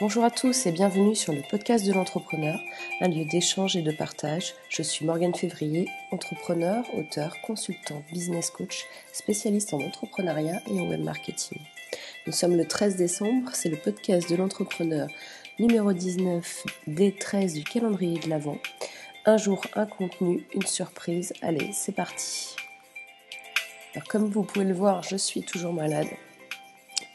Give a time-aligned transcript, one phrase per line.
[0.00, 2.58] Bonjour à tous et bienvenue sur le podcast de l'entrepreneur,
[3.02, 4.54] un lieu d'échange et de partage.
[4.70, 11.04] Je suis Morgane Février, entrepreneur, auteur, consultant, business coach, spécialiste en entrepreneuriat et en web
[11.04, 11.58] marketing.
[12.26, 15.06] Nous sommes le 13 décembre, c'est le podcast de l'entrepreneur
[15.58, 18.56] numéro 19 des 13 du calendrier de l'Avent.
[19.26, 21.34] Un jour, un contenu, une surprise.
[21.42, 22.56] Allez, c'est parti.
[24.08, 26.08] Comme vous pouvez le voir, je suis toujours malade.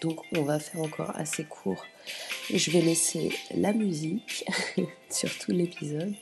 [0.01, 1.83] Donc on va faire encore assez court.
[2.53, 4.45] Je vais laisser la musique
[5.09, 6.13] sur tout l'épisode.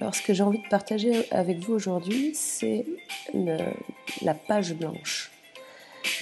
[0.00, 2.84] Alors ce que j'ai envie de partager avec vous aujourd'hui, c'est
[3.34, 5.30] la page blanche.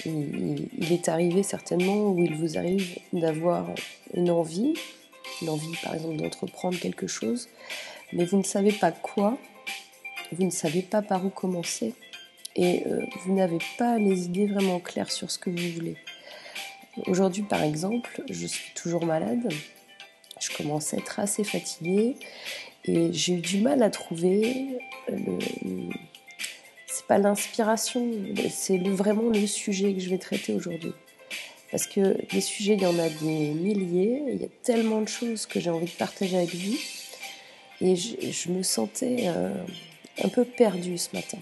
[0.05, 3.67] Il, est arrivé certainement où il vous arrive d'avoir
[4.13, 4.73] une envie,
[5.41, 7.49] une envie par exemple d'entreprendre quelque chose,
[8.13, 9.37] mais vous ne savez pas quoi,
[10.31, 11.93] vous ne savez pas par où commencer
[12.55, 15.97] et euh, vous n'avez pas les idées vraiment claires sur ce que vous voulez.
[17.07, 19.51] Aujourd'hui, par exemple, je suis toujours malade.
[20.39, 22.15] Je commence à être assez fatiguée
[22.85, 24.77] et j'ai eu du mal à trouver.
[26.87, 28.09] C'est pas l'inspiration,
[28.49, 30.93] c'est vraiment le sujet que je vais traiter aujourd'hui.
[31.71, 35.09] Parce que des sujets, il y en a des milliers, il y a tellement de
[35.09, 36.77] choses que j'ai envie de partager avec vous.
[37.81, 39.53] Et je, me sentais euh,
[40.23, 41.39] un peu perdue ce matin.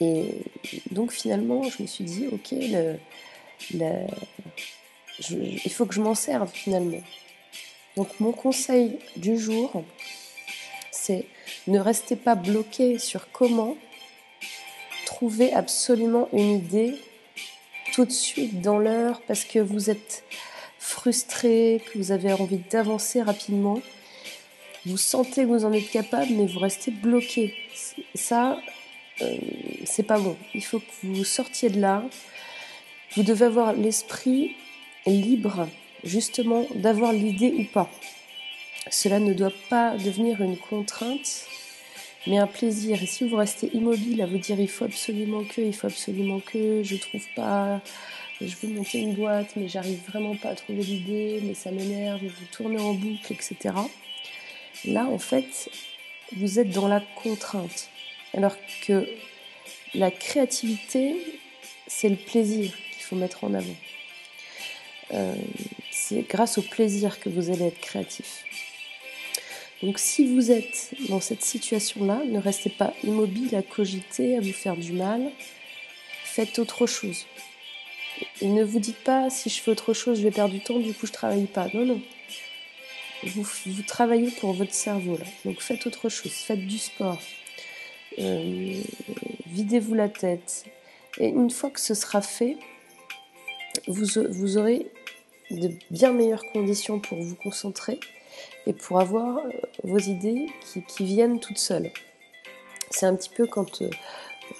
[0.00, 0.36] Et
[0.92, 2.96] donc finalement, je me suis dit, ok, le,
[3.70, 7.02] il faut que je m'en serve finalement.
[7.96, 9.84] Donc mon conseil du jour,
[10.90, 11.26] c'est
[11.66, 13.76] ne restez pas bloqué sur comment
[15.04, 16.94] trouver absolument une idée
[17.92, 20.24] tout de suite dans l'heure parce que vous êtes
[20.78, 23.80] frustré, que vous avez envie d'avancer rapidement.
[24.86, 27.54] Vous sentez que vous en êtes capable, mais vous restez bloqué.
[28.14, 28.58] Ça,
[29.22, 29.36] euh,
[29.84, 30.36] c'est pas bon.
[30.54, 32.04] Il faut que vous sortiez de là,
[33.14, 34.54] vous devez avoir l'esprit
[35.06, 35.68] libre,
[36.04, 37.90] justement, d'avoir l'idée ou pas.
[38.90, 41.46] Cela ne doit pas devenir une contrainte,
[42.26, 43.02] mais un plaisir.
[43.02, 46.40] Et si vous restez immobile à vous dire il faut absolument que, il faut absolument
[46.40, 47.80] que, je trouve pas,
[48.40, 52.20] je veux monter une boîte, mais j'arrive vraiment pas à trouver l'idée, mais ça m'énerve,
[52.22, 53.74] vous tournez en boucle, etc.
[54.84, 55.70] Là, en fait,
[56.36, 57.88] vous êtes dans la contrainte.
[58.34, 58.56] Alors
[58.86, 59.08] que
[59.94, 61.16] la créativité,
[61.86, 62.70] c'est le plaisir
[63.08, 63.76] faut mettre en avant.
[65.14, 65.34] Euh,
[65.90, 68.44] c'est grâce au plaisir que vous allez être créatif.
[69.82, 74.52] Donc si vous êtes dans cette situation-là, ne restez pas immobile à cogiter, à vous
[74.52, 75.30] faire du mal.
[76.24, 77.26] Faites autre chose.
[78.40, 80.78] Et ne vous dites pas si je fais autre chose, je vais perdre du temps,
[80.78, 81.68] du coup je travaille pas.
[81.72, 82.00] Non, non.
[83.24, 85.24] Vous, vous travaillez pour votre cerveau là.
[85.44, 86.32] Donc faites autre chose.
[86.32, 87.20] Faites du sport.
[88.18, 88.82] Euh,
[89.46, 90.64] videz-vous la tête.
[91.18, 92.56] Et une fois que ce sera fait,
[93.86, 94.86] vous, aurez
[95.50, 98.00] de bien meilleures conditions pour vous concentrer
[98.66, 99.50] et pour avoir euh,
[99.84, 100.46] vos idées
[100.86, 101.90] qui, viennent toutes seules.
[102.90, 103.90] C'est un petit peu quand, euh,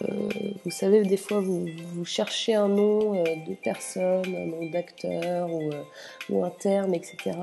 [0.02, 0.28] euh,
[0.64, 1.66] vous savez, des fois vous,
[2.04, 5.70] cherchez un nom de personne, un nom d'acteur ou,
[6.30, 7.36] ou, un terme, etc.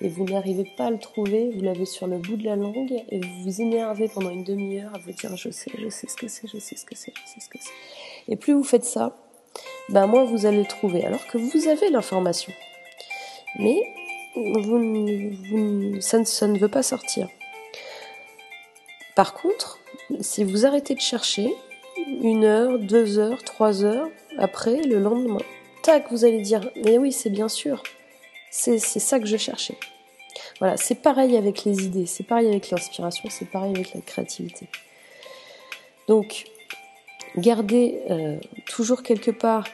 [0.00, 3.04] Et vous n'arrivez pas à le trouver, vous l'avez sur le bout de la langue
[3.10, 6.16] et vous vous énervez pendant une demi-heure à vous dire je sais, je sais ce
[6.16, 8.32] que c'est, je sais ce que c'est, je sais ce que c'est.
[8.32, 9.16] Et plus vous faites ça,
[9.88, 12.52] ben moins vous allez le trouver, alors que vous avez l'information.
[13.58, 13.76] Mais
[14.34, 17.28] vous, ça, ne, veut pas sortir.
[19.14, 19.78] Par contre,
[20.20, 21.52] si vous arrêtez de chercher,
[22.22, 25.40] une heure, deux heures, trois heures, après, le lendemain,
[25.82, 27.82] tac, vous allez dire, mais oui, c'est bien sûr,
[28.50, 29.76] c'est ça que je cherchais.
[30.60, 34.68] Voilà, c'est pareil avec les idées, c'est pareil avec l'inspiration, c'est pareil avec la créativité.
[36.06, 36.44] Donc,
[37.38, 39.68] Gardez euh, toujours quelque part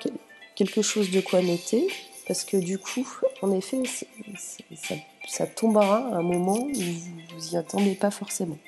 [0.54, 1.88] quelque chose de quoi noter,
[2.26, 3.08] parce que du coup,
[3.42, 3.82] en effet,
[5.26, 8.58] ça, tombera à un moment où vous n'y attendez pas forcément.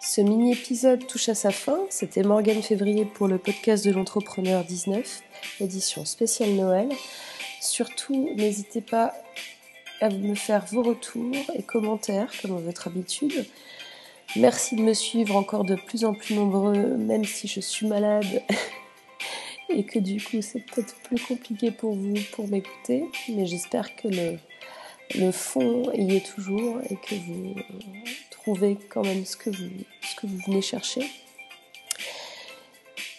[0.00, 1.78] Ce mini-épisode touche à sa fin.
[1.90, 5.22] C'était Morgane Février pour le podcast de l'entrepreneur 19,
[5.60, 6.88] édition spéciale Noël.
[7.60, 9.14] Surtout, n'hésitez pas
[10.00, 13.46] à me faire vos retours et commentaires, comme à votre habitude.
[14.36, 18.42] Merci de me suivre encore de plus en plus nombreux, même si je suis malade
[19.68, 24.08] et que du coup c'est peut-être plus compliqué pour vous pour m'écouter, mais j'espère que
[24.08, 24.38] le,
[25.16, 27.54] le fond y est toujours et que vous
[28.30, 29.68] trouvez quand même ce que vous,
[30.00, 31.02] ce que vous venez chercher.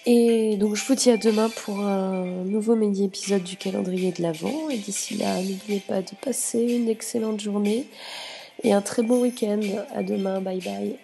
[0.05, 4.69] Et donc je vous dis à demain pour un nouveau mini-épisode du calendrier de l'Avent.
[4.69, 7.85] Et d'ici là, n'oubliez pas de passer une excellente journée
[8.63, 9.61] et un très bon week-end.
[9.93, 10.97] À demain, bye bye.